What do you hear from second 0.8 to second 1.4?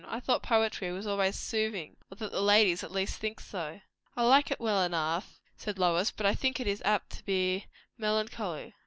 was always